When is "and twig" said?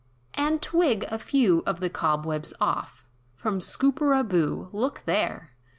0.33-1.03